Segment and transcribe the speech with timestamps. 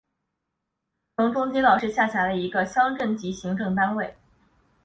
[1.15, 4.15] 城中街道是下辖的一个乡镇级行政单位。